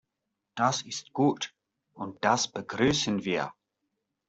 Das 0.55 0.81
ist 0.81 1.13
gut 1.13 1.53
und 1.93 2.25
das 2.25 2.47
begrüßen 2.47 3.23
wir. 3.23 3.53